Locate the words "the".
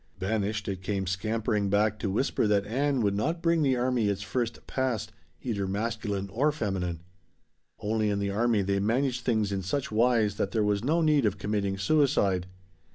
3.61-3.75, 8.17-8.31